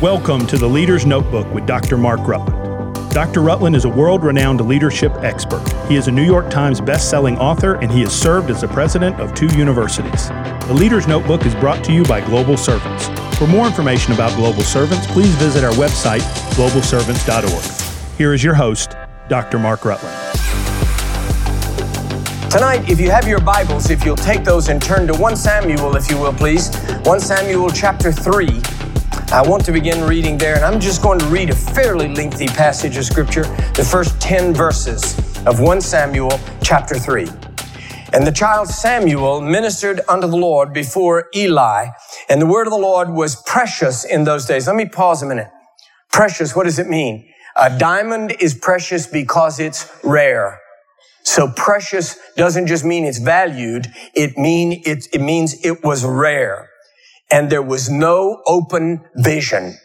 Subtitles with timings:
[0.00, 1.98] Welcome to the Leader's Notebook with Dr.
[1.98, 3.10] Mark Rutland.
[3.10, 3.42] Dr.
[3.42, 5.62] Rutland is a world renowned leadership expert.
[5.88, 9.20] He is a New York Times best-selling author and he has served as the president
[9.20, 10.28] of two universities.
[10.68, 13.08] The Leader's Notebook is brought to you by Global Servants.
[13.36, 16.22] For more information about Global Servants, please visit our website,
[16.54, 18.16] globalservants.org.
[18.16, 18.96] Here is your host,
[19.28, 19.58] Dr.
[19.58, 20.16] Mark Rutland.
[22.50, 25.94] Tonight, if you have your Bibles, if you'll take those and turn to 1 Samuel,
[25.94, 26.74] if you will, please.
[27.02, 28.79] 1 Samuel chapter 3.
[29.32, 32.48] I want to begin reading there, and I'm just going to read a fairly lengthy
[32.48, 33.44] passage of Scripture,
[33.74, 35.16] the first 10 verses
[35.46, 37.28] of 1 Samuel chapter 3.
[38.12, 41.90] And the child Samuel ministered unto the Lord before Eli,
[42.28, 44.66] and the word of the Lord was precious in those days.
[44.66, 45.48] Let me pause a minute.
[46.10, 47.32] Precious, what does it mean?
[47.54, 50.58] A diamond is precious because it's rare.
[51.22, 56.69] So precious doesn't just mean it's valued, it mean it, it means it was rare
[57.30, 59.76] and there was no open vision.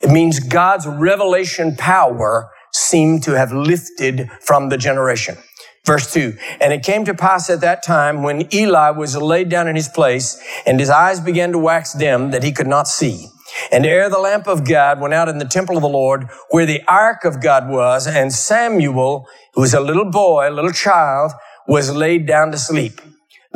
[0.00, 5.36] It means God's revelation power seemed to have lifted from the generation.
[5.84, 9.68] Verse 2 And it came to pass at that time when Eli was laid down
[9.68, 13.28] in his place, and his eyes began to wax dim, that he could not see.
[13.72, 16.66] And ere the lamp of God went out in the temple of the Lord, where
[16.66, 21.32] the ark of God was, and Samuel, who was a little boy, a little child,
[21.66, 23.00] was laid down to sleep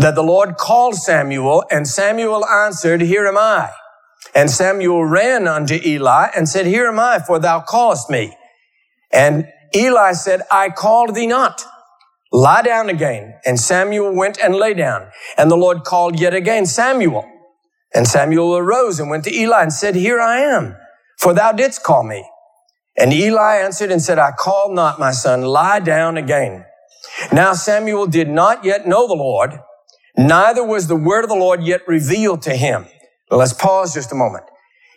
[0.00, 3.70] that the Lord called Samuel, and Samuel answered, Here am I.
[4.34, 8.36] And Samuel ran unto Eli and said, Here am I, for thou callest me.
[9.12, 11.64] And Eli said, I called thee not.
[12.32, 13.34] Lie down again.
[13.44, 15.10] And Samuel went and lay down.
[15.36, 17.26] And the Lord called yet again Samuel.
[17.94, 20.76] And Samuel arose and went to Eli and said, Here I am,
[21.18, 22.24] for thou didst call me.
[22.96, 25.42] And Eli answered and said, I called not my son.
[25.42, 26.64] Lie down again.
[27.32, 29.58] Now Samuel did not yet know the Lord,
[30.16, 32.86] Neither was the word of the Lord yet revealed to him.
[33.30, 34.44] let's pause just a moment.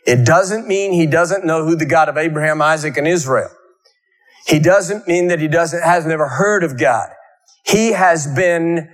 [0.06, 3.50] It doesn't mean he doesn't know who the God of Abraham, Isaac, and Israel.
[4.48, 7.10] He doesn't mean that he doesn't, has never heard of God.
[7.66, 8.90] He has been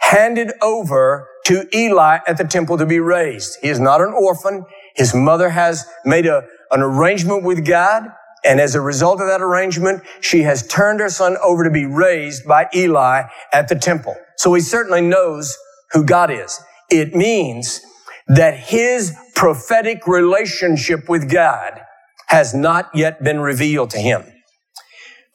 [0.00, 3.56] handed over to Eli at the temple to be raised.
[3.62, 4.64] He is not an orphan.
[4.94, 8.04] His mother has made a, an arrangement with God.
[8.44, 11.86] And as a result of that arrangement, she has turned her son over to be
[11.86, 14.16] raised by Eli at the temple.
[14.38, 15.56] So he certainly knows
[15.92, 16.60] who God is.
[16.90, 17.82] It means
[18.28, 21.80] that his prophetic relationship with God
[22.28, 24.24] has not yet been revealed to him.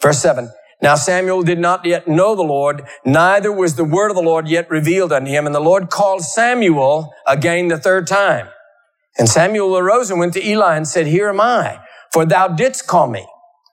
[0.01, 0.51] Verse seven.
[0.81, 4.47] Now Samuel did not yet know the Lord, neither was the word of the Lord
[4.49, 5.45] yet revealed unto him.
[5.45, 8.49] And the Lord called Samuel again the third time.
[9.17, 11.79] And Samuel arose and went to Eli and said, Here am I,
[12.13, 13.27] for thou didst call me.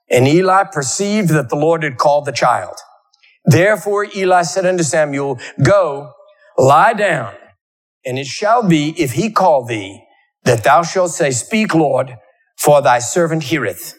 [0.09, 2.75] And Eli perceived that the Lord had called the child.
[3.45, 6.11] Therefore Eli said unto Samuel, Go,
[6.57, 7.33] lie down,
[8.05, 10.03] and it shall be, if he call thee,
[10.43, 12.17] that thou shalt say, Speak, Lord,
[12.59, 13.97] for thy servant heareth.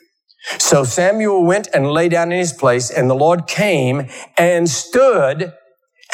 [0.59, 5.53] So Samuel went and lay down in his place, and the Lord came and stood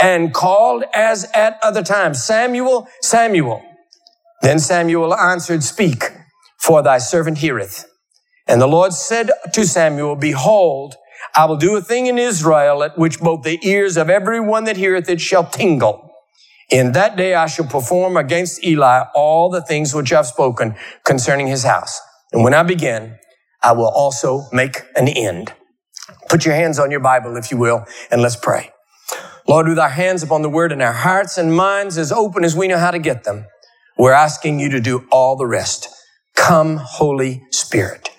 [0.01, 3.63] and called as at other times, Samuel, Samuel.
[4.43, 6.05] Then Samuel answered, Speak,
[6.61, 7.87] for thy servant heareth.
[8.47, 10.97] And the Lord said to Samuel, Behold,
[11.39, 14.77] I will do a thing in Israel at which both the ears of everyone that
[14.77, 16.11] heareth it shall tingle.
[16.69, 21.47] In that day I shall perform against Eli all the things which I've spoken concerning
[21.47, 22.01] his house.
[22.33, 23.19] And when I begin,
[23.63, 25.53] I will also make an end.
[26.29, 28.73] Put your hands on your Bible, if you will, and let's pray.
[29.49, 32.57] Lord, with our hands upon the word and our hearts and minds as open as
[32.57, 33.47] we know how to get them,
[33.97, 35.89] we're asking you to do all the rest.
[36.37, 38.11] Come, Holy Spirit.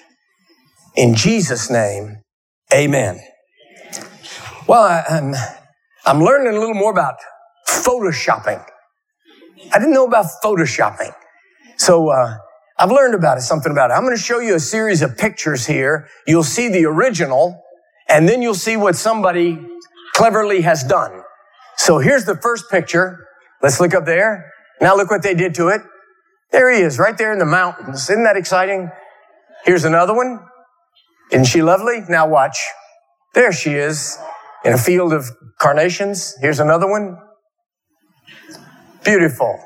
[0.96, 2.22] In Jesus' name,
[2.74, 3.20] Amen.
[4.68, 5.42] Well, I, am I'm,
[6.06, 7.16] I'm learning a little more about
[7.68, 8.64] photoshopping.
[9.74, 11.14] I didn't know about photoshopping.
[11.78, 12.38] So, uh,
[12.78, 13.96] I've learned about it, something about it.
[13.96, 16.08] I'm going to show you a series of pictures here.
[16.26, 17.62] You'll see the original,
[18.08, 19.60] and then you'll see what somebody
[20.14, 21.24] cleverly has done.
[21.76, 23.28] So here's the first picture.
[23.62, 24.54] Let's look up there.
[24.80, 25.82] Now look what they did to it.
[26.52, 28.10] There he is, right there in the mountains.
[28.10, 28.90] Isn't that exciting?
[29.66, 30.40] Here's another one.
[31.32, 32.02] Isn't she lovely?
[32.10, 32.58] Now watch.
[33.34, 34.18] There she is
[34.66, 35.30] in a field of
[35.60, 36.36] carnations.
[36.42, 37.18] Here's another one.
[39.04, 39.60] Beautiful.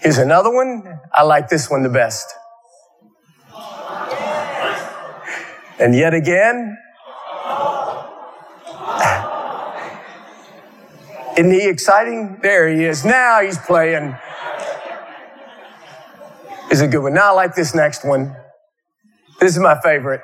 [0.00, 1.00] Here's another one.
[1.12, 2.32] I like this one the best.
[5.80, 6.76] And yet again.
[11.36, 12.38] Isn't he exciting?
[12.42, 13.04] There he is.
[13.04, 14.16] Now he's playing.
[16.70, 17.14] Is a good one.
[17.14, 18.34] Now I like this next one.
[19.38, 20.22] This is my favorite.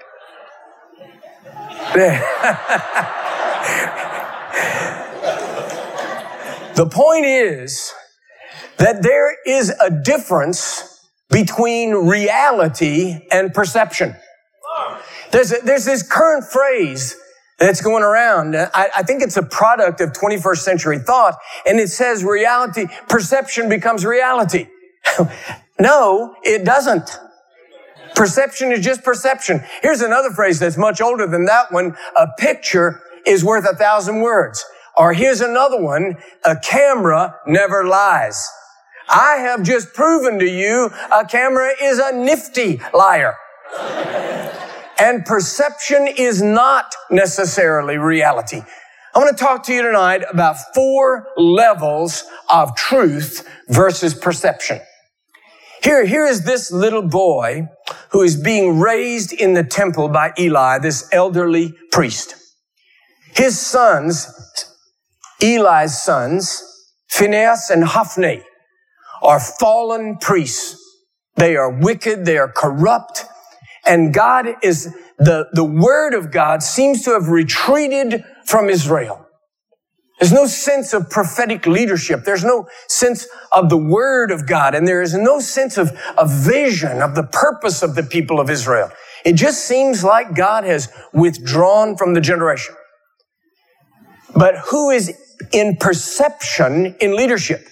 [6.75, 7.93] the point is
[8.79, 11.01] that there is a difference
[11.31, 14.17] between reality and perception.
[15.31, 17.17] There's, a, there's this current phrase
[17.59, 18.57] that's going around.
[18.57, 23.69] I, I, think it's a product of 21st century thought, and it says reality, perception
[23.69, 24.67] becomes reality.
[25.79, 27.19] no, it doesn't.
[28.15, 29.63] Perception is just perception.
[29.83, 31.97] Here's another phrase that's much older than that one.
[32.17, 34.65] A picture is worth a thousand words.
[34.97, 36.17] Or here's another one.
[36.45, 38.49] A camera never lies.
[39.09, 43.35] I have just proven to you a camera is a nifty liar.
[44.99, 48.63] and perception is not necessarily reality.
[49.15, 54.81] I want to talk to you tonight about four levels of truth versus perception.
[55.85, 57.69] Here, here is this little boy
[58.09, 62.37] who is being raised in the temple by Eli, this elderly priest.
[63.35, 64.27] His sons,
[65.43, 66.63] Eli's sons,
[67.11, 68.43] Phinehas and Hophni,
[69.21, 70.81] are fallen priests.
[71.37, 72.25] They are wicked.
[72.25, 73.27] They are corrupt.
[73.85, 74.85] And God is,
[75.19, 79.24] the, the word of God seems to have retreated from Israel.
[80.25, 82.25] There's no sense of prophetic leadership.
[82.25, 84.75] There's no sense of the word of God.
[84.75, 88.49] And there is no sense of a vision of the purpose of the people of
[88.49, 88.91] Israel.
[89.27, 92.75] It just seems like God has withdrawn from the generation.
[94.35, 95.15] But who is
[95.53, 97.69] in perception in leadership?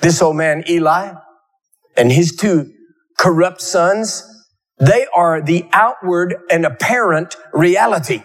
[0.00, 1.12] This old man, Eli,
[1.98, 2.72] and his two
[3.18, 4.24] corrupt sons,
[4.78, 8.22] they are the outward and apparent reality.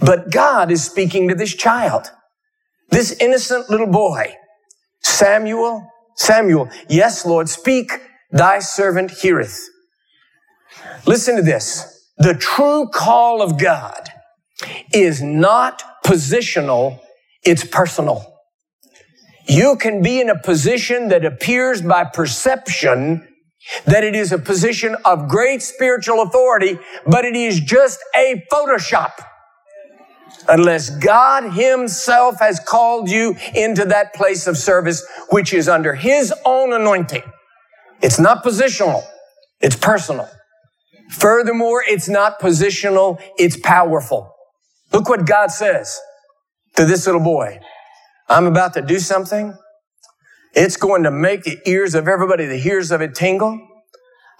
[0.00, 2.10] But God is speaking to this child,
[2.90, 4.34] this innocent little boy.
[5.02, 7.90] Samuel, Samuel, yes, Lord, speak,
[8.30, 9.60] thy servant heareth.
[11.06, 12.10] Listen to this.
[12.18, 14.10] The true call of God
[14.92, 17.00] is not positional,
[17.44, 18.24] it's personal.
[19.48, 23.26] You can be in a position that appears by perception
[23.84, 29.12] that it is a position of great spiritual authority, but it is just a Photoshop
[30.48, 36.34] unless God himself has called you into that place of service, which is under his
[36.44, 37.22] own anointing.
[38.02, 39.04] It's not positional.
[39.60, 40.28] It's personal.
[41.10, 43.20] Furthermore, it's not positional.
[43.38, 44.32] It's powerful.
[44.92, 45.98] Look what God says
[46.76, 47.60] to this little boy.
[48.28, 49.54] I'm about to do something.
[50.54, 53.60] It's going to make the ears of everybody that hears of it tingle.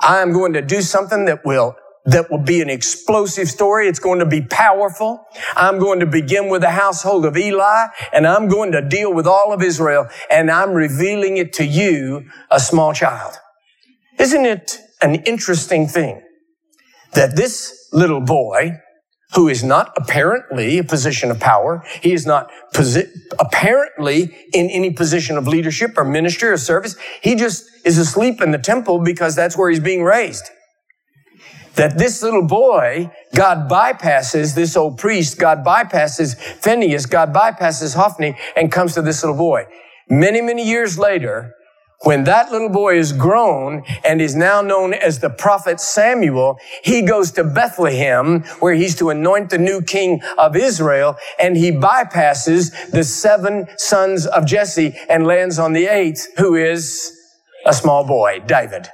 [0.00, 1.76] I am going to do something that will
[2.06, 3.88] that will be an explosive story.
[3.88, 5.24] It's going to be powerful.
[5.56, 9.26] I'm going to begin with the household of Eli and I'm going to deal with
[9.26, 13.34] all of Israel and I'm revealing it to you, a small child.
[14.18, 16.22] Isn't it an interesting thing
[17.14, 18.72] that this little boy
[19.34, 21.84] who is not apparently a position of power.
[22.02, 26.96] He is not posi- apparently in any position of leadership or ministry or service.
[27.22, 30.50] He just is asleep in the temple because that's where he's being raised
[31.76, 38.36] that this little boy, God bypasses this old priest, God bypasses Phineas, God bypasses Hophni,
[38.56, 39.66] and comes to this little boy.
[40.08, 41.52] Many, many years later,
[42.02, 47.02] when that little boy is grown and is now known as the prophet Samuel, he
[47.02, 52.90] goes to Bethlehem where he's to anoint the new king of Israel and he bypasses
[52.90, 57.12] the seven sons of Jesse and lands on the eighth who is
[57.64, 58.88] a small boy, David.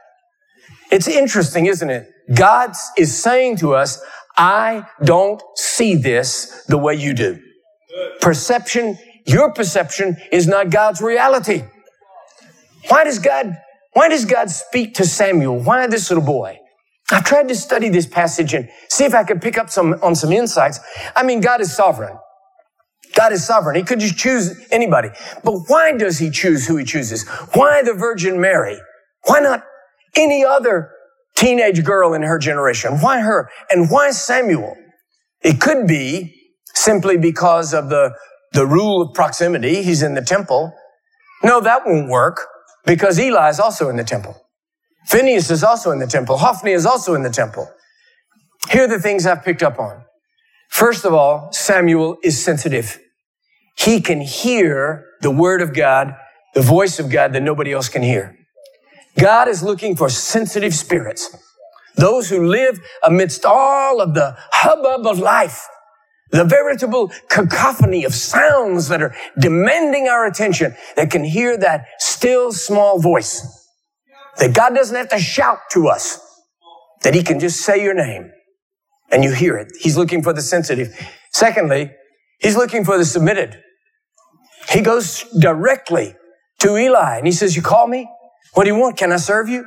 [0.91, 2.09] It's interesting, isn't it?
[2.35, 4.01] God is saying to us,
[4.37, 7.41] I don't see this the way you do.
[8.21, 11.65] Perception, your perception is not God's reality.
[12.89, 13.57] Why does God,
[13.93, 15.59] why does God speak to Samuel?
[15.61, 16.59] Why this little boy?
[17.11, 20.15] I've tried to study this passage and see if I could pick up some, on
[20.15, 20.81] some insights.
[21.15, 22.17] I mean, God is sovereign.
[23.15, 23.77] God is sovereign.
[23.77, 25.11] He could just choose anybody.
[25.45, 27.29] But why does he choose who he chooses?
[27.53, 28.79] Why the Virgin Mary?
[29.25, 29.65] Why not
[30.17, 30.91] any other
[31.43, 33.01] teenage girl in her generation.
[33.01, 33.51] Why her?
[33.71, 34.77] And why Samuel?
[35.43, 36.35] It could be
[36.75, 38.17] simply because of the,
[38.53, 39.83] the rule of proximity.
[39.83, 40.73] He's in the temple.
[41.43, 42.47] No, that won't work
[42.87, 44.37] because Eli is also in the temple.
[45.07, 46.39] Phineas is also in the temple.
[46.39, 47.69] Hophni is also in the temple.
[48.71, 50.05] Here are the things I've picked up on.
[50.71, 53.01] First of all, Samuel is sensitive.
[53.77, 56.15] He can hear the word of God,
[56.55, 58.39] the voice of God that nobody else can hear.
[59.19, 61.37] God is looking for sensitive spirits.
[61.97, 65.67] Those who live amidst all of the hubbub of life.
[66.31, 72.53] The veritable cacophony of sounds that are demanding our attention that can hear that still
[72.53, 73.69] small voice.
[74.39, 76.19] That God doesn't have to shout to us.
[77.03, 78.31] That he can just say your name
[79.11, 79.73] and you hear it.
[79.79, 80.89] He's looking for the sensitive.
[81.33, 81.91] Secondly,
[82.39, 83.59] he's looking for the submitted.
[84.71, 86.17] He goes directly
[86.61, 88.09] to Eli and he says, you call me?
[88.55, 88.97] What do you want?
[88.97, 89.67] Can I serve you?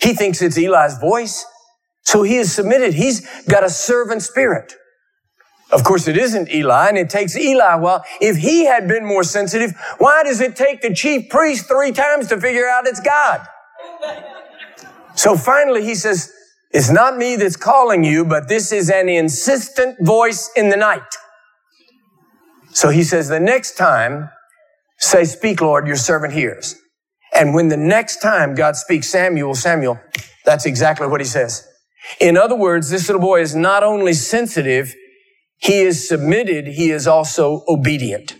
[0.00, 1.44] He thinks it's Eli's voice.
[2.02, 2.94] So he is submitted.
[2.94, 4.74] He's got a servant spirit.
[5.72, 7.76] Of course, it isn't Eli, and it takes Eli.
[7.76, 11.92] Well, if he had been more sensitive, why does it take the chief priest three
[11.92, 13.46] times to figure out it's God?
[15.16, 16.32] So finally, he says,
[16.70, 21.02] It's not me that's calling you, but this is an insistent voice in the night.
[22.72, 24.30] So he says, The next time,
[24.98, 26.76] say, Speak, Lord, your servant hears.
[27.34, 30.00] And when the next time God speaks, Samuel, Samuel,
[30.44, 31.66] that's exactly what he says.
[32.20, 34.94] In other words, this little boy is not only sensitive,
[35.58, 38.36] he is submitted, he is also obedient.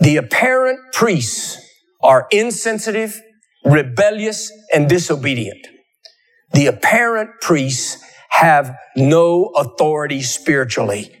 [0.00, 1.58] The apparent priests
[2.02, 3.20] are insensitive,
[3.64, 5.66] rebellious, and disobedient.
[6.52, 11.14] The apparent priests have no authority spiritually.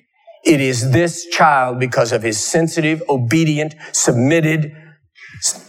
[0.44, 4.72] It is this child because of his sensitive, obedient, submitted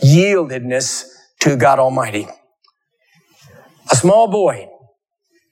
[0.01, 1.05] yieldedness
[1.43, 2.25] to God Almighty.
[3.91, 4.69] A small boy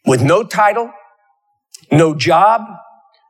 [0.05, 0.89] with no title,
[1.91, 2.61] no job,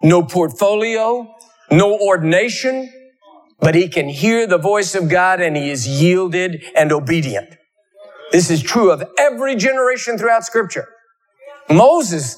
[0.03, 1.27] no portfolio,
[1.71, 2.87] no ordination,
[3.59, 7.49] but he can hear the voice of God and he is yielded and obedient.
[8.31, 10.87] This is true of every generation throughout scripture.
[11.67, 12.37] Moses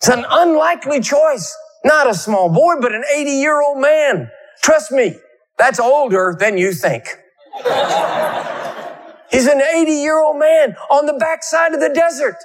[0.00, 1.52] is an unlikely choice.
[1.84, 4.30] Not a small boy, but an 80 year old man.
[4.62, 5.16] Trust me,
[5.58, 7.04] that's older than you think.
[9.36, 12.36] He's an 80 year old man on the backside of the desert,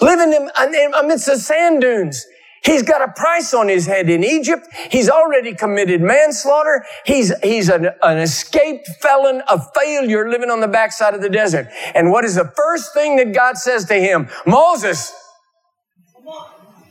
[0.00, 0.48] living in,
[0.94, 2.24] amidst the sand dunes.
[2.64, 4.66] He's got a price on his head in Egypt.
[4.90, 6.86] He's already committed manslaughter.
[7.04, 11.68] He's, he's an, an escaped felon, a failure living on the backside of the desert.
[11.94, 14.30] And what is the first thing that God says to him?
[14.46, 15.12] Moses,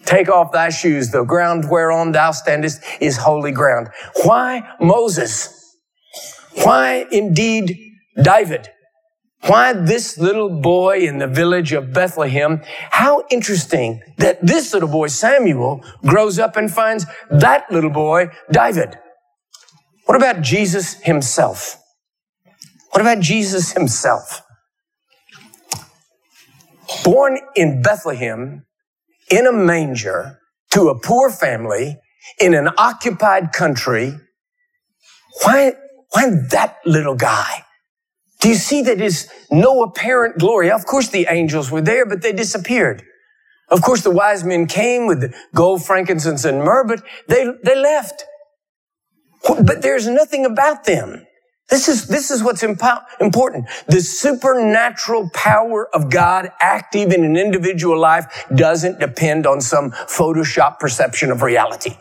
[0.05, 1.09] take off thy shoes.
[1.09, 3.87] The ground whereon thou standest is holy ground.
[4.21, 5.77] Why Moses?
[6.53, 7.75] Why indeed
[8.21, 8.69] David?
[9.45, 12.61] Why this little boy in the village of Bethlehem?
[12.91, 18.97] How interesting that this little boy, Samuel, grows up and finds that little boy, David.
[20.05, 21.81] What about Jesus himself?
[22.91, 24.43] What about Jesus himself?
[27.03, 28.65] Born in Bethlehem,
[29.29, 30.39] in a manger,
[30.71, 31.97] to a poor family,
[32.39, 34.13] in an occupied country,
[35.43, 35.73] why,
[36.11, 37.63] why that little guy?
[38.41, 40.71] Do you see that is no apparent glory?
[40.71, 43.03] Of course the angels were there, but they disappeared.
[43.69, 48.25] Of course the wise men came with gold, frankincense, and myrrh, but they, they left.
[49.47, 51.25] But there's nothing about them.
[51.69, 53.67] This is, this is what's impo- important.
[53.87, 60.79] The supernatural power of God active in an individual life doesn't depend on some Photoshop
[60.79, 61.95] perception of reality.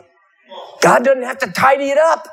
[0.81, 2.27] God doesn't have to tidy it up.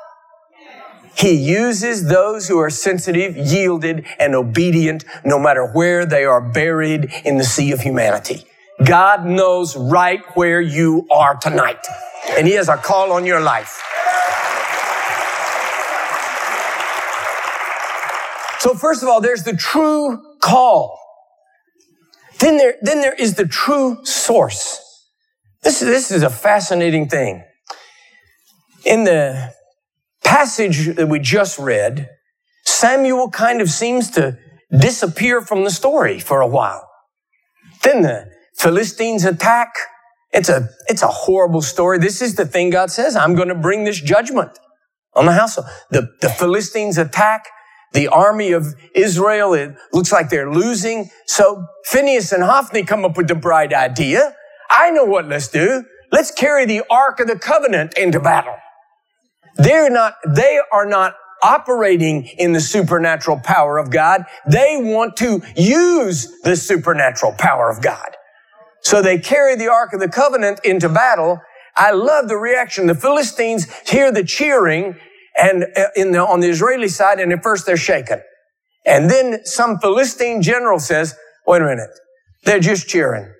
[1.15, 7.11] He uses those who are sensitive, yielded, and obedient no matter where they are buried
[7.25, 8.45] in the sea of humanity.
[8.83, 11.85] God knows right where you are tonight.
[12.37, 13.81] And He has a call on your life.
[18.59, 20.99] So first of all, there's the true call.
[22.39, 24.79] Then there, then there is the true source.
[25.63, 27.43] This, this is a fascinating thing.
[28.85, 29.53] In the
[30.29, 32.07] passage that we just read,
[32.63, 34.37] Samuel kind of seems to
[34.71, 36.87] disappear from the story for a while.
[37.81, 39.73] Then the Philistines attack.
[40.31, 41.97] It's a, it's a horrible story.
[41.97, 43.15] This is the thing God says.
[43.15, 44.51] I'm going to bring this judgment
[45.15, 45.55] on the house.
[45.89, 47.47] The, the Philistines attack
[47.93, 49.55] the army of Israel.
[49.55, 51.09] It looks like they're losing.
[51.25, 54.35] So Phineas and Hophni come up with the bright idea.
[54.69, 55.85] I know what let's do.
[56.11, 58.57] Let's carry the Ark of the Covenant into battle.
[59.59, 64.25] They're not, they are not operating in the supernatural power of God.
[64.49, 68.15] They want to use the supernatural power of God.
[68.81, 71.39] So they carry the Ark of the Covenant into battle.
[71.75, 72.87] I love the reaction.
[72.87, 74.95] The Philistines hear the cheering
[75.39, 78.21] and uh, in the, on the Israeli side, and at first they're shaken.
[78.85, 81.89] And then some Philistine general says, wait a minute,
[82.43, 83.33] they're just cheering.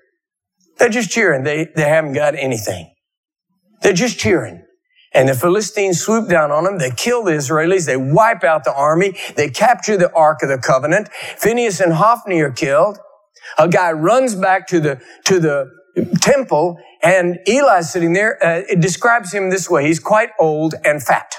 [0.78, 1.44] They're just cheering.
[1.44, 2.92] They, they haven't got anything.
[3.82, 4.62] They're just cheering.
[5.12, 6.78] And the Philistines swoop down on them.
[6.78, 7.86] They kill the Israelis.
[7.86, 9.16] They wipe out the army.
[9.36, 11.08] They capture the Ark of the Covenant.
[11.36, 12.98] Phineas and Hophni are killed.
[13.58, 15.70] A guy runs back to the, to the
[16.20, 18.42] temple and Eli's sitting there.
[18.44, 19.86] Uh, it describes him this way.
[19.86, 21.34] He's quite old and fat.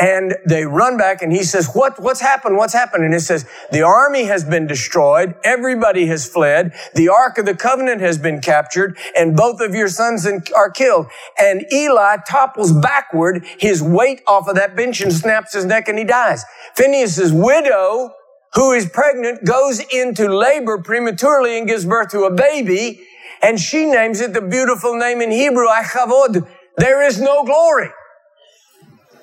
[0.00, 2.56] And they run back and he says, what, what's happened?
[2.56, 3.04] What's happened?
[3.04, 5.34] And it says, the army has been destroyed.
[5.44, 6.72] Everybody has fled.
[6.94, 11.06] The Ark of the Covenant has been captured and both of your sons are killed.
[11.38, 15.98] And Eli topples backward his weight off of that bench and snaps his neck and
[15.98, 16.44] he dies.
[16.74, 18.12] Phineas's widow
[18.54, 23.00] who is pregnant goes into labor prematurely and gives birth to a baby,
[23.42, 26.46] and she names it the beautiful name in Hebrew, Ichavod.
[26.76, 27.90] There is no glory.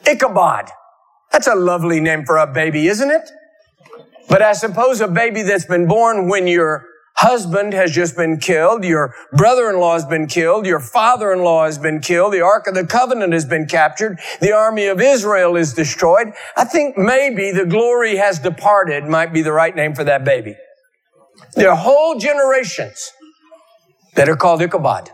[0.05, 0.70] Ichabod.
[1.31, 3.29] That's a lovely name for a baby, isn't it?
[4.27, 6.86] But I suppose a baby that's been born when your
[7.17, 12.34] husband has just been killed, your brother-in-law has been killed, your father-in-law has been killed,
[12.34, 16.27] the Ark of the Covenant has been captured, the army of Israel is destroyed.
[16.58, 20.55] I think maybe the glory has departed might be the right name for that baby.
[21.55, 23.12] There are whole generations
[24.15, 25.10] that are called Ichabod.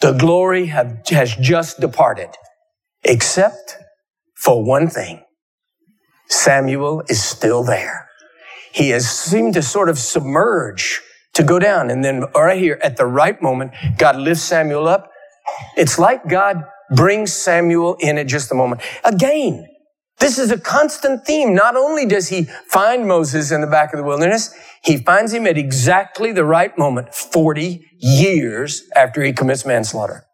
[0.00, 2.30] The glory have, has just departed,
[3.02, 3.76] except
[4.34, 5.24] for one thing.
[6.28, 8.08] Samuel is still there.
[8.72, 11.00] He has seemed to sort of submerge
[11.34, 11.90] to go down.
[11.90, 15.10] And then right here at the right moment, God lifts Samuel up.
[15.76, 16.64] It's like God
[16.94, 18.80] brings Samuel in at just a moment.
[19.04, 19.66] Again,
[20.18, 21.54] this is a constant theme.
[21.54, 25.46] Not only does he find Moses in the back of the wilderness, he finds him
[25.46, 30.24] at exactly the right moment, 40 years after he commits manslaughter.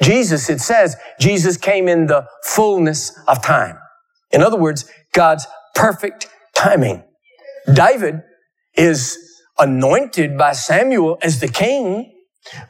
[0.00, 3.78] Jesus, it says, Jesus came in the fullness of time.
[4.30, 7.02] In other words, God's perfect timing.
[7.72, 8.22] David
[8.74, 9.18] is
[9.58, 12.12] anointed by Samuel as the king,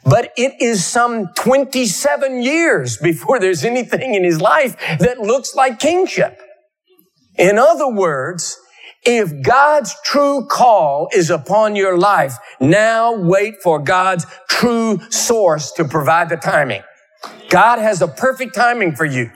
[0.05, 5.79] but it is some 27 years before there's anything in his life that looks like
[5.79, 6.41] kingship.
[7.37, 8.57] In other words,
[9.03, 15.85] if God's true call is upon your life, now wait for God's true source to
[15.85, 16.81] provide the timing.
[17.49, 19.31] God has a perfect timing for you.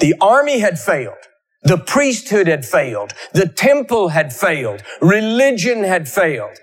[0.00, 1.16] The army had failed.
[1.62, 3.12] The priesthood had failed.
[3.32, 4.82] The temple had failed.
[5.00, 6.56] Religion had failed.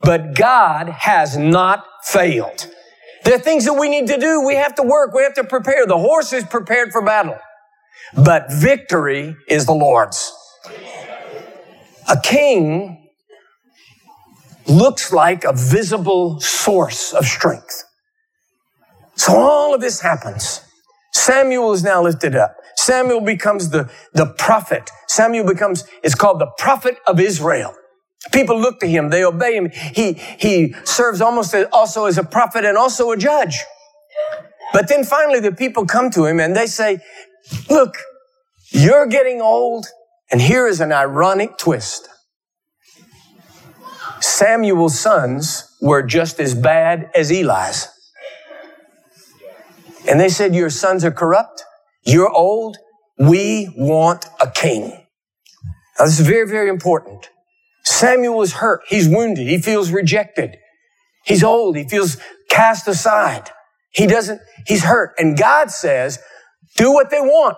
[0.00, 2.66] But God has not failed.
[3.24, 4.44] There are things that we need to do.
[4.46, 5.14] We have to work.
[5.14, 5.86] We have to prepare.
[5.86, 7.38] The horse is prepared for battle.
[8.14, 10.32] But victory is the Lord's.
[12.08, 13.10] A king
[14.66, 17.84] looks like a visible source of strength.
[19.18, 20.62] So all of this happens.
[21.12, 22.54] Samuel is now lifted up.
[22.76, 24.90] Samuel becomes the, the prophet.
[25.08, 27.74] Samuel becomes, it's called the prophet of Israel.
[28.32, 29.10] People look to him.
[29.10, 29.70] They obey him.
[29.70, 33.58] He, he serves almost as, also as a prophet and also a judge.
[34.72, 37.00] But then finally the people come to him and they say,
[37.68, 37.96] look,
[38.70, 39.86] you're getting old.
[40.30, 42.08] And here is an ironic twist.
[44.20, 47.88] Samuel's sons were just as bad as Eli's.
[50.08, 51.64] And they said, your sons are corrupt.
[52.04, 52.78] You're old.
[53.18, 54.90] We want a king.
[55.98, 57.28] Now, this is very, very important.
[57.84, 58.82] Samuel is hurt.
[58.88, 59.48] He's wounded.
[59.48, 60.56] He feels rejected.
[61.24, 61.76] He's old.
[61.76, 62.16] He feels
[62.48, 63.50] cast aside.
[63.90, 65.14] He doesn't, he's hurt.
[65.18, 66.18] And God says,
[66.76, 67.56] do what they want.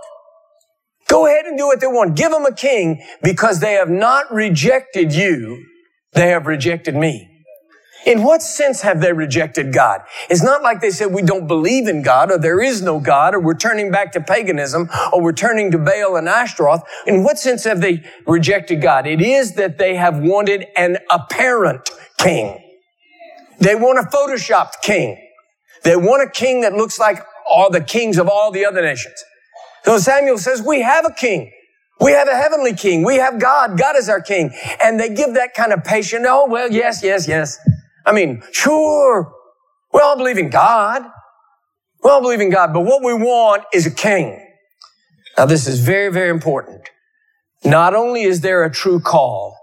[1.09, 2.17] Go ahead and do what they want.
[2.17, 5.65] Give them a king because they have not rejected you.
[6.13, 7.30] They have rejected me.
[8.07, 10.01] In what sense have they rejected God?
[10.29, 13.35] It's not like they said we don't believe in God or there is no God
[13.35, 16.83] or we're turning back to paganism or we're turning to Baal and Ashtaroth.
[17.07, 19.07] In what sense have they rejected God?
[19.07, 22.59] It is that they have wanted an apparent king.
[23.59, 25.19] They want a photoshopped king.
[25.85, 29.23] They want a king that looks like all the kings of all the other nations.
[29.85, 31.53] So Samuel says, we have a king.
[32.01, 33.05] We have a heavenly king.
[33.05, 33.79] We have God.
[33.79, 34.55] God is our king.
[34.83, 37.59] And they give that kind of patient, oh, well, yes, yes, yes.
[38.11, 39.33] I mean, sure,
[39.93, 41.05] we all believe in God.
[42.03, 44.45] We all believe in God, but what we want is a king.
[45.39, 46.91] Now, this is very, very important.
[47.65, 49.57] Not only is there a true call,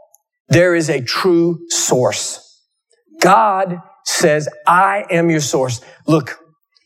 [0.47, 2.39] there is a true source.
[3.19, 5.81] God says, I am your source.
[6.05, 6.39] Look,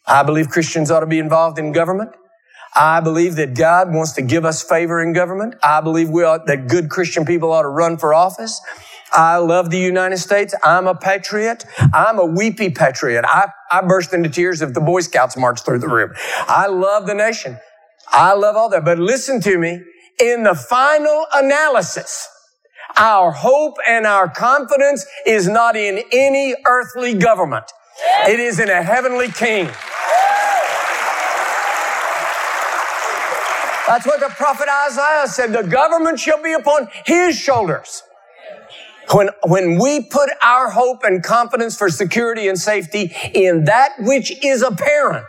[0.08, 2.10] I believe Christians ought to be involved in government.
[2.76, 5.54] I believe that God wants to give us favor in government.
[5.64, 8.60] I believe we ought, that good Christian people ought to run for office.
[9.14, 10.54] I love the United States.
[10.64, 11.66] I'm a patriot.
[11.94, 13.26] I'm a weepy patriot.
[13.28, 16.12] I, I burst into tears if the Boy Scouts marched through the room.
[16.48, 17.58] I love the nation.
[18.08, 18.86] I love all that.
[18.86, 19.82] But listen to me.
[20.20, 22.28] In the final analysis,
[22.98, 27.66] our hope and our confidence is not in any earthly government.
[28.28, 29.66] It is in a heavenly king.
[33.88, 35.54] That's what the prophet Isaiah said.
[35.54, 38.04] The government shall be upon his shoulders.
[39.14, 44.44] When, when we put our hope and confidence for security and safety in that which
[44.44, 45.28] is apparent,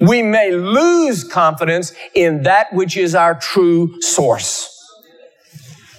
[0.00, 4.72] we may lose confidence in that which is our true source.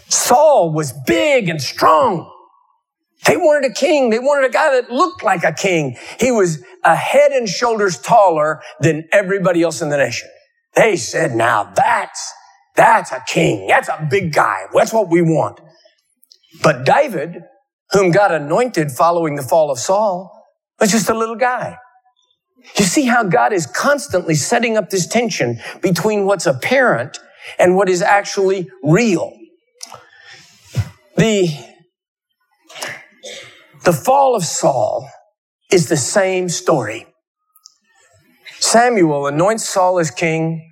[0.10, 2.32] Saul was big and strong.
[3.26, 4.10] They wanted a king.
[4.10, 5.98] They wanted a guy that looked like a king.
[6.20, 10.30] He was a head and shoulders taller than everybody else in the nation.
[10.76, 12.34] They said, now that's,
[12.76, 13.68] That's a king.
[13.68, 14.68] That's a big guy.
[14.74, 15.60] That's what we want.
[16.64, 17.44] But David,
[17.92, 20.32] whom God anointed following the fall of Saul,
[20.80, 21.78] was just a little guy.
[22.78, 27.20] You see how God is constantly setting up this tension between what's apparent
[27.60, 29.34] and what is actually real.
[31.18, 31.50] The,
[33.86, 35.10] the fall of Saul
[35.72, 37.08] is the same story.
[38.60, 40.67] Samuel anoints Saul as king.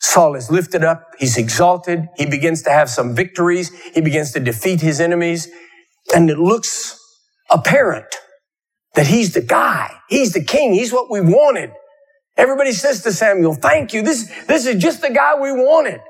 [0.00, 1.04] Saul is lifted up.
[1.18, 2.08] He's exalted.
[2.16, 3.70] He begins to have some victories.
[3.94, 5.48] He begins to defeat his enemies.
[6.14, 6.98] And it looks
[7.50, 8.06] apparent
[8.94, 9.92] that he's the guy.
[10.08, 10.74] He's the king.
[10.74, 11.72] He's what we wanted.
[12.36, 14.02] Everybody says to Samuel, thank you.
[14.02, 16.00] This, this is just the guy we wanted.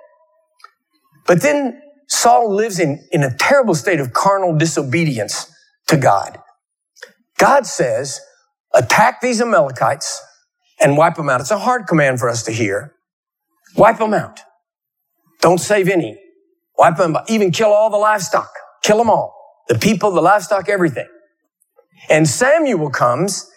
[1.27, 5.53] But then Saul lives in, in a terrible state of carnal disobedience
[5.89, 6.39] to God.
[7.39, 8.21] God says,
[8.75, 10.21] attack these Amalekites
[10.81, 11.41] and wipe them out.
[11.41, 12.93] It's a hard command for us to hear.
[13.77, 14.41] Wipe them out.
[15.41, 16.19] Don't save any.
[16.79, 17.31] Wipe them out.
[17.31, 18.51] Even kill all the livestock.
[18.83, 19.35] Kill them all.
[19.69, 21.09] The people, the livestock, everything.
[22.11, 23.51] And Samuel comes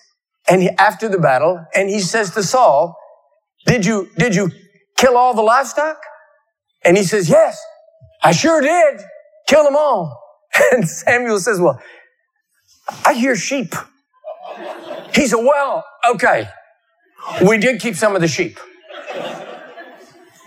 [0.49, 2.95] and he, after the battle and he says to Saul,
[3.65, 4.51] did you, did you
[4.97, 5.97] kill all the livestock?
[6.84, 7.62] And he says, yes,
[8.23, 9.01] I sure did.
[9.47, 10.17] Kill them all.
[10.73, 11.82] And Samuel says, well,
[13.05, 13.75] I hear sheep.
[15.15, 16.49] He said, well, okay.
[17.47, 18.60] We did keep some of the sheep.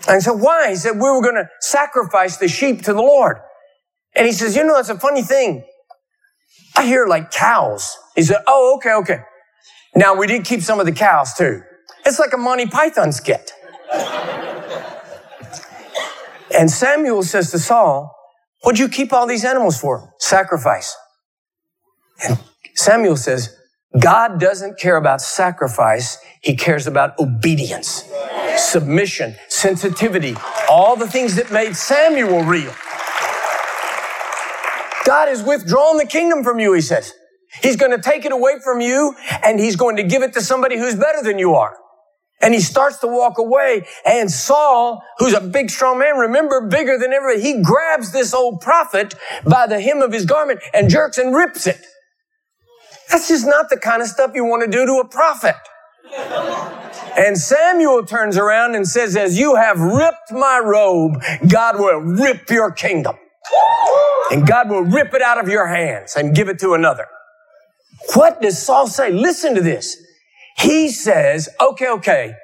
[0.08, 0.70] And said, why?
[0.70, 3.38] He said, we were going to sacrifice the sheep to the Lord.
[4.14, 5.64] And he says, you know, it's a funny thing.
[6.76, 7.96] I hear like cows.
[8.14, 9.20] He said, oh, okay, okay.
[9.94, 11.62] Now we did keep some of the cows too.
[12.04, 13.52] It's like a Monty Python skit.
[16.54, 18.14] and Samuel says to Saul,
[18.62, 20.12] what'd you keep all these animals for?
[20.18, 20.96] Sacrifice.
[22.24, 22.38] And
[22.74, 23.56] Samuel says,
[24.00, 26.18] God doesn't care about sacrifice.
[26.40, 28.10] He cares about obedience,
[28.56, 30.34] submission, sensitivity,
[30.68, 32.74] all the things that made Samuel real.
[35.06, 37.14] God has withdrawn the kingdom from you, he says.
[37.62, 40.40] He's going to take it away from you and he's going to give it to
[40.40, 41.76] somebody who's better than you are.
[42.40, 46.98] And he starts to walk away and Saul, who's a big, strong man, remember, bigger
[46.98, 49.14] than ever, he grabs this old prophet
[49.46, 51.80] by the hem of his garment and jerks and rips it.
[53.10, 55.54] That's just not the kind of stuff you want to do to a prophet.
[57.16, 62.50] And Samuel turns around and says, as you have ripped my robe, God will rip
[62.50, 63.16] your kingdom.
[64.30, 67.06] And God will rip it out of your hands and give it to another.
[68.14, 69.12] What does Saul say?
[69.12, 69.96] Listen to this.
[70.58, 72.34] He says, okay, okay,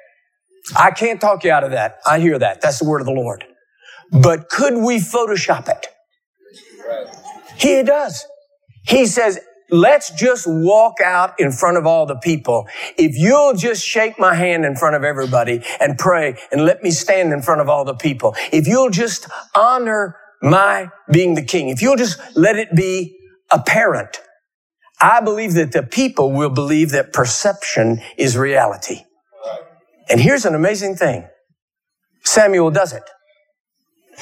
[0.75, 1.97] I can't talk you out of that.
[2.05, 2.61] I hear that.
[2.61, 3.45] That's the word of the Lord.
[4.11, 5.87] But could we Photoshop it?
[7.57, 8.25] He does.
[8.87, 9.39] He says,
[9.71, 12.67] let's just walk out in front of all the people.
[12.97, 16.91] If you'll just shake my hand in front of everybody and pray and let me
[16.91, 18.35] stand in front of all the people.
[18.51, 23.17] If you'll just honor my being the king, if you'll just let it be
[23.51, 24.19] apparent
[25.01, 29.03] I believe that the people will believe that perception is reality.
[30.09, 31.27] And here's an amazing thing.
[32.23, 33.03] Samuel does it.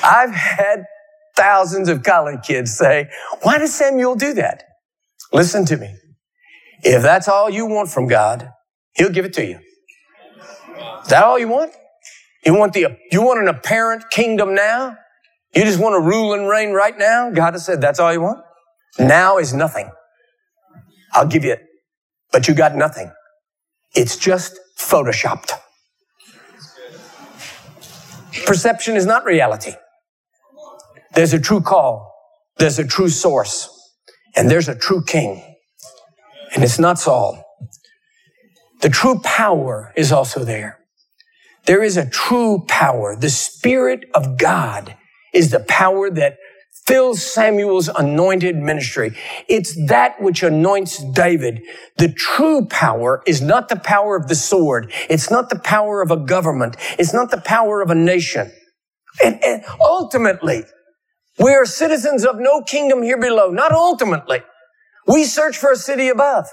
[0.04, 0.86] I've had
[1.36, 3.10] thousands of college kids say,
[3.42, 4.64] why does Samuel do that?
[5.34, 5.96] Listen to me.
[6.84, 8.52] If that's all you want from God,
[8.96, 9.60] he'll give it to you.
[11.02, 11.74] Is that all you want?
[12.46, 14.98] You want the, you want an apparent kingdom now?
[15.56, 17.32] You just want to rule and reign right now?
[17.32, 18.40] God has said that's all you want?
[19.00, 19.90] Now is nothing.
[21.14, 21.64] I'll give you it.
[22.32, 23.12] But you got nothing.
[23.96, 25.52] It's just photoshopped.
[28.46, 29.74] Perception is not reality.
[31.16, 32.14] There's a true call.
[32.58, 33.70] There's a true source.
[34.36, 35.56] And there's a true king.
[36.54, 37.44] And it's not Saul.
[38.82, 40.80] The true power is also there.
[41.66, 43.16] There is a true power.
[43.16, 44.96] The Spirit of God
[45.34, 46.38] is the power that
[46.86, 49.16] fills Samuel's anointed ministry.
[49.50, 51.62] It's that which anoints David.
[51.98, 54.94] The true power is not the power of the sword.
[55.10, 56.78] It's not the power of a government.
[56.98, 58.52] It's not the power of a nation.
[59.24, 60.64] And, and ultimately,
[61.40, 63.50] we are citizens of no kingdom here below.
[63.50, 64.42] Not ultimately.
[65.08, 66.46] We search for a city above.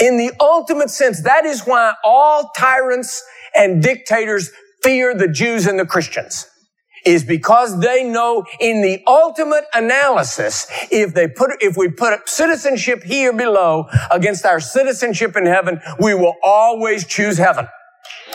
[0.00, 3.22] In the ultimate sense, that is why all tyrants
[3.54, 4.50] and dictators
[4.82, 6.46] fear the Jews and the Christians
[7.04, 13.02] is because they know in the ultimate analysis, if they put, if we put citizenship
[13.02, 17.66] here below against our citizenship in heaven, we will always choose heaven.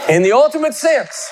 [0.09, 1.29] In the ultimate sense.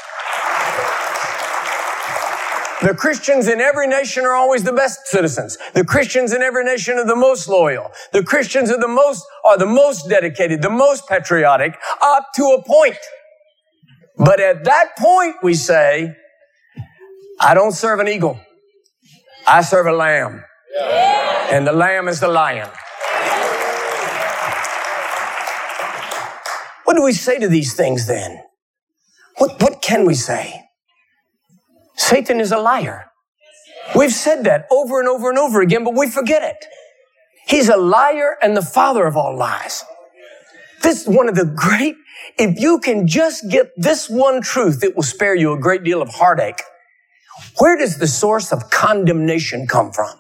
[2.86, 5.58] The Christians in every nation are always the best citizens.
[5.74, 7.92] The Christians in every nation are the most loyal.
[8.14, 12.64] The Christians are the most, are the most dedicated, the most patriotic, up to a
[12.64, 13.00] point.
[14.18, 16.16] But at that point, we say,
[17.40, 18.40] I don't serve an eagle.
[19.48, 20.44] I serve a lamb.
[21.50, 22.70] And the lamb is the lion.
[26.84, 28.44] What do we say to these things then?
[29.38, 30.65] What, what can we say?
[32.06, 33.06] Satan is a liar.
[33.96, 36.64] We've said that over and over and over again, but we forget it.
[37.48, 39.84] He's a liar and the father of all lies.
[40.84, 41.96] This is one of the great,
[42.38, 46.00] if you can just get this one truth, it will spare you a great deal
[46.00, 46.62] of heartache.
[47.58, 50.16] Where does the source of condemnation come from?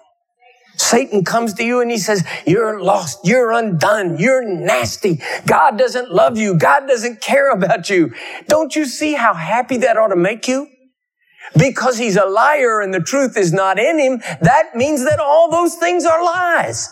[0.77, 3.19] Satan comes to you and he says, you're lost.
[3.23, 4.17] You're undone.
[4.17, 5.21] You're nasty.
[5.45, 6.57] God doesn't love you.
[6.57, 8.11] God doesn't care about you.
[8.47, 10.67] Don't you see how happy that ought to make you?
[11.57, 15.49] Because he's a liar and the truth is not in him, that means that all
[15.49, 16.89] those things are lies.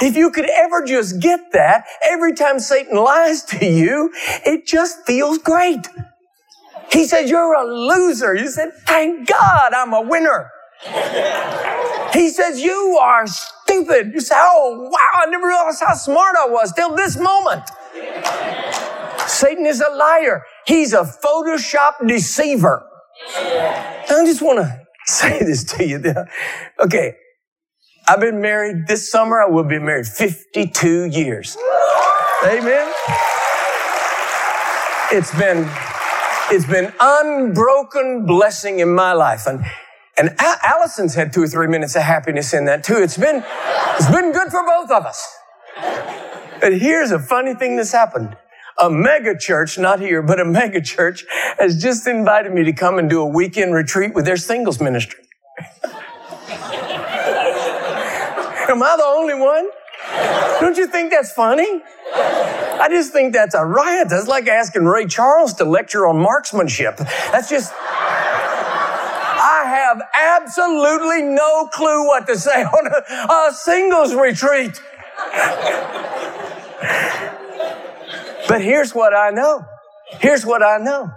[0.00, 4.12] If you could ever just get that, every time Satan lies to you,
[4.46, 5.88] it just feels great.
[6.92, 8.34] He says, you're a loser.
[8.34, 10.50] You said, thank God I'm a winner.
[12.14, 14.12] he says, you are stupid.
[14.14, 17.68] You say, oh, wow, I never realized how smart I was till this moment.
[19.26, 20.44] Satan is a liar.
[20.66, 22.87] He's a Photoshop deceiver.
[23.36, 26.02] I just want to say this to you.
[26.80, 27.14] Okay.
[28.08, 29.40] I've been married this summer.
[29.40, 31.56] I will be married 52 years.
[32.44, 32.92] Amen.
[35.10, 35.68] It's been,
[36.50, 39.46] it's been unbroken blessing in my life.
[39.46, 39.62] And,
[40.16, 42.96] and Allison's had two or three minutes of happiness in that too.
[42.96, 43.44] It's been,
[43.96, 45.26] it's been good for both of us.
[46.60, 48.36] But here's a funny thing that's happened
[48.80, 51.24] a mega church, not here, but a mega church
[51.58, 55.20] has just invited me to come and do a weekend retreat with their singles ministry.
[58.68, 59.68] Am I the only one?
[60.60, 61.82] Don't you think that's funny?
[62.14, 64.08] I just think that's a riot.
[64.10, 66.96] That's like asking Ray Charles to lecture on marksmanship.
[66.96, 67.72] That's just.
[67.80, 74.80] I have absolutely no clue what to say on a, a singles retreat.
[78.48, 79.64] But here's what I know.
[80.20, 81.10] Here's what I know.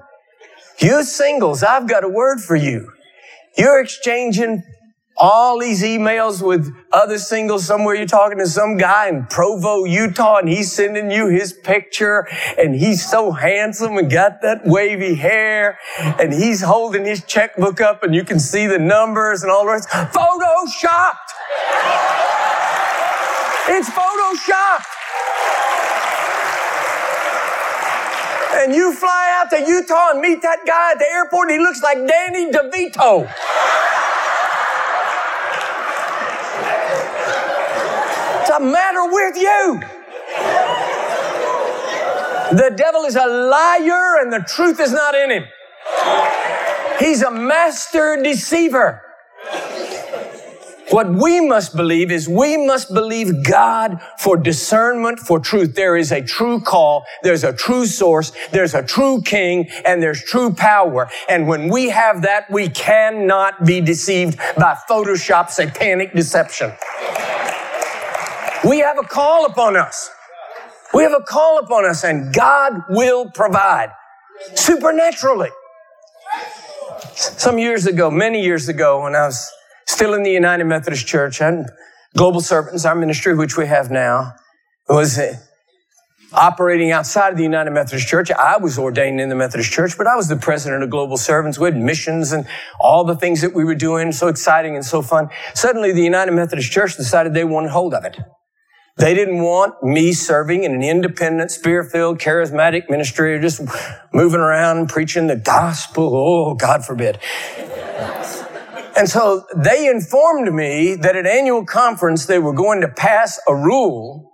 [0.79, 2.91] You singles, I've got a word for you.
[3.57, 4.63] You're exchanging
[5.17, 7.95] all these emails with other singles somewhere.
[7.95, 12.75] You're talking to some guy in Provo, Utah, and he's sending you his picture and
[12.75, 18.15] he's so handsome and got that wavy hair and he's holding his checkbook up and
[18.15, 19.89] you can see the numbers and all the rest.
[19.89, 21.15] Photoshopped!
[23.69, 24.90] It's photoshopped!
[28.53, 31.63] And you fly out to Utah and meet that guy at the airport, and he
[31.63, 33.27] looks like Danny DeVito.
[38.37, 39.81] What's the matter with you?
[42.51, 45.45] The devil is a liar and the truth is not in him.
[46.99, 49.01] He's a master deceiver.
[50.91, 55.73] What we must believe is we must believe God for discernment, for truth.
[55.73, 57.05] There is a true call.
[57.23, 58.33] There's a true source.
[58.51, 61.09] There's a true king and there's true power.
[61.29, 66.73] And when we have that, we cannot be deceived by Photoshop satanic deception.
[68.67, 70.09] We have a call upon us.
[70.93, 73.91] We have a call upon us and God will provide
[74.55, 75.51] supernaturally.
[77.13, 79.49] Some years ago, many years ago, when I was
[79.91, 81.69] still in the United Methodist Church and
[82.15, 84.33] Global Servants, our ministry, which we have now,
[84.87, 85.35] was uh,
[86.33, 88.31] operating outside of the United Methodist Church.
[88.31, 91.59] I was ordained in the Methodist Church, but I was the president of Global Servants.
[91.59, 92.47] We had missions and
[92.79, 95.29] all the things that we were doing, so exciting and so fun.
[95.53, 98.17] Suddenly, the United Methodist Church decided they wanted hold of it.
[98.97, 103.61] They didn't want me serving in an independent, spirit-filled, charismatic ministry, just
[104.13, 106.13] moving around preaching the gospel.
[106.13, 107.19] Oh, God forbid.
[108.95, 113.55] And so they informed me that at annual conference they were going to pass a
[113.55, 114.31] rule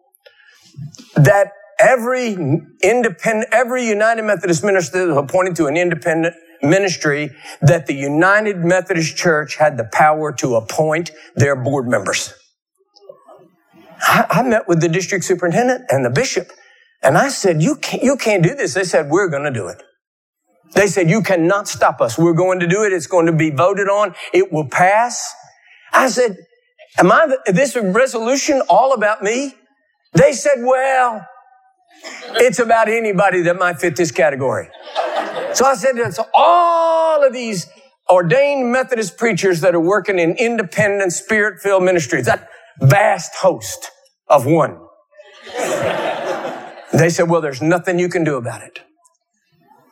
[1.16, 2.34] that every
[2.82, 9.58] independent, every United Methodist minister appointed to an independent ministry, that the United Methodist Church
[9.58, 12.34] had the power to appoint their board members.
[14.02, 16.52] I, I met with the district superintendent and the bishop,
[17.04, 19.68] and I said, "You can't, you can't do this." They said, "We're going to do
[19.68, 19.82] it."
[20.74, 22.18] They said, you cannot stop us.
[22.18, 22.94] We're going to do it.
[22.94, 24.14] It's going to be voted on.
[24.34, 25.34] It will pass.
[25.94, 26.38] I said,
[26.98, 29.56] am I this resolution all about me?
[30.14, 31.26] They said, well,
[32.36, 34.70] it's about anybody that might fit this category.
[35.54, 37.68] So I said, it's all of these
[38.10, 42.26] ordained Methodist preachers that are working in independent spirit-filled ministries.
[42.26, 42.50] That
[42.80, 43.92] vast host
[44.28, 44.80] of one.
[46.94, 48.80] They said, well, there's nothing you can do about it.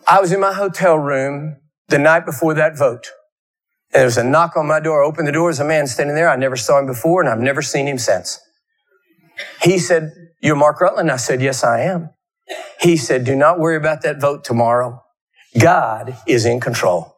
[0.07, 3.11] I was in my hotel room the night before that vote.
[3.93, 5.03] And there was a knock on my door.
[5.03, 5.49] I opened the door.
[5.49, 6.29] There's a man standing there.
[6.29, 8.39] I never saw him before, and I've never seen him since.
[9.63, 11.11] He said, You're Mark Rutland?
[11.11, 12.11] I said, Yes, I am.
[12.81, 15.03] He said, Do not worry about that vote tomorrow.
[15.59, 17.15] God is in control.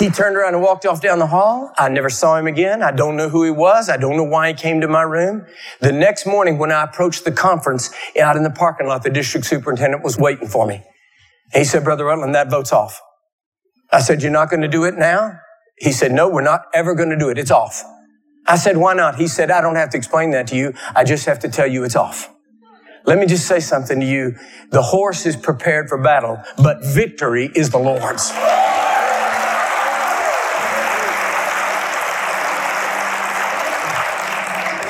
[0.00, 1.72] He turned around and walked off down the hall.
[1.78, 2.82] I never saw him again.
[2.82, 3.90] I don't know who he was.
[3.90, 5.46] I don't know why he came to my room.
[5.80, 9.46] The next morning when I approached the conference out in the parking lot, the district
[9.46, 10.82] superintendent was waiting for me.
[11.52, 12.98] He said, Brother Rutland, that vote's off.
[13.92, 15.38] I said, You're not going to do it now?
[15.78, 17.36] He said, No, we're not ever going to do it.
[17.36, 17.84] It's off.
[18.46, 19.16] I said, Why not?
[19.16, 20.72] He said, I don't have to explain that to you.
[20.96, 22.32] I just have to tell you it's off.
[23.04, 24.36] Let me just say something to you.
[24.70, 28.32] The horse is prepared for battle, but victory is the Lord's.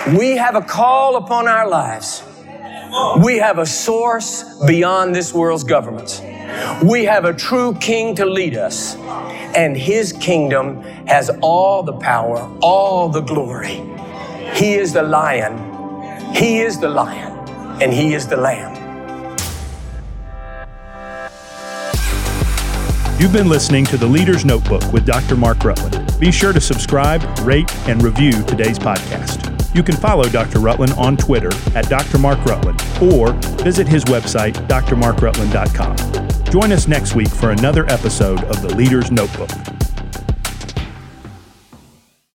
[0.09, 2.23] We have a call upon our lives.
[3.23, 6.23] We have a source beyond this world's governments.
[6.83, 8.97] We have a true king to lead us,
[9.55, 13.83] and his kingdom has all the power, all the glory.
[14.55, 17.33] He is the lion, he is the lion,
[17.83, 18.79] and he is the lamb.
[23.21, 25.37] You've been listening to the Leader's Notebook with Dr.
[25.37, 26.19] Mark Rutland.
[26.19, 29.50] Be sure to subscribe, rate, and review today's podcast.
[29.73, 30.59] You can follow Dr.
[30.59, 32.19] Rutland on Twitter at Dr.
[32.19, 36.45] Mark Rutland or visit his website, drmarkrutland.com.
[36.51, 39.51] Join us next week for another episode of the Leader's Notebook.